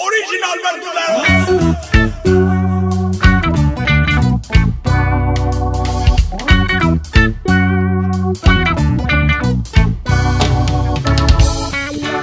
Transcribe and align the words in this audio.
Original. 0.00 0.58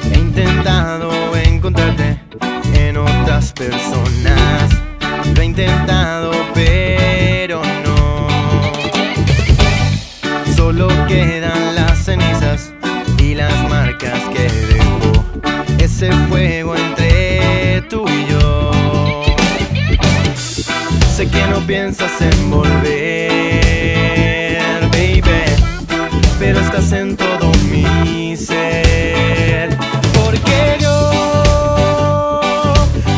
He 0.04 0.18
intentado 0.18 1.36
encontrarte 1.36 2.22
en 2.74 2.96
otras 2.98 3.52
personas. 3.52 4.72
Lo 5.36 5.42
he 5.42 5.46
intentado, 5.46 6.32
pero 6.54 6.75
Sé 21.16 21.30
que 21.30 21.48
no 21.48 21.60
piensas 21.66 22.12
en 22.20 22.52
volver, 22.52 22.90
baby 24.92 25.22
pero 26.38 26.60
estás 26.60 26.92
en 26.92 27.16
todo 27.16 27.52
mi 27.72 28.36
ser. 28.36 29.78
Porque 30.14 30.78
yo 30.82 31.12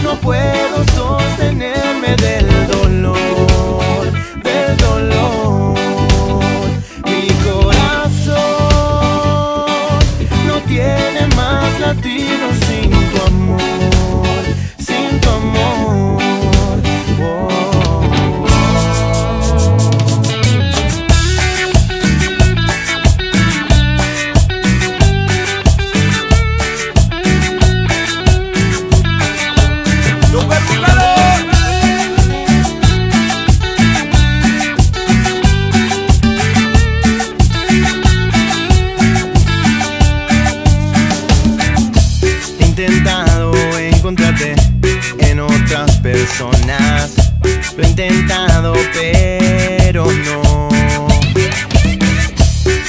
no 0.03 0.15
puedo 0.21 0.85
sostenerme 0.95 2.15
del 2.17 2.47
dolor, 2.67 4.11
del 4.43 4.77
dolor. 4.77 5.75
Mi 7.05 7.27
corazón 7.49 8.37
no 10.45 10.61
tiene 10.67 11.25
más 11.35 11.79
latidos 11.79 12.55
sin 12.67 12.86
encontrarte 43.75 44.55
en 45.19 45.39
otras 45.39 45.97
personas. 45.97 47.13
Lo 47.75 47.83
he 47.83 47.87
intentado, 47.87 48.73
pero 48.93 50.05
no. 50.05 50.69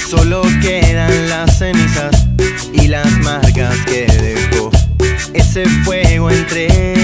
Solo 0.09 0.41
quedan 0.61 1.29
las 1.29 1.57
cenizas 1.59 2.27
y 2.73 2.87
las 2.87 3.09
marcas 3.19 3.75
que 3.85 4.05
dejó 4.05 4.71
ese 5.33 5.65
fuego 5.83 6.31
entre 6.31 6.98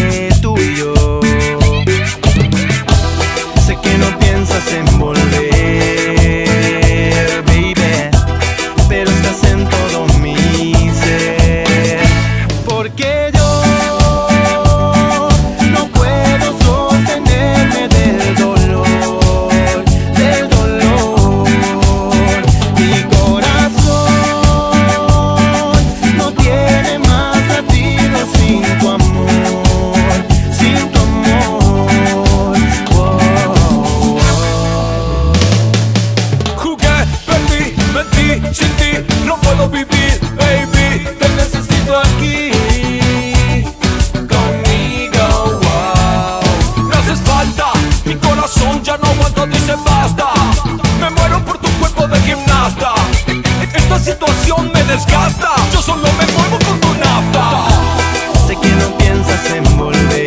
me 54.63 54.83
desgasta. 54.83 55.55
Yo 55.71 55.81
solo 55.81 56.07
me 56.13 56.25
muevo 56.33 56.57
con 56.65 56.79
tu 56.79 56.93
nafta. 56.95 57.67
Sé 58.47 58.55
que 58.55 58.69
no 58.75 58.97
piensas 58.97 59.51
en 59.51 59.77
volver, 59.77 60.21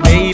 baby 0.00 0.32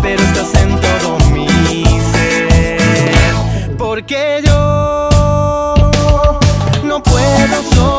Pero 0.00 0.22
estás 0.22 0.54
en 0.62 0.80
todo 0.80 1.18
mi 1.32 1.84
ser. 2.12 3.34
Porque 3.76 4.40
yo 4.44 5.08
no 6.84 7.02
puedo 7.02 7.62
solo 7.74 7.97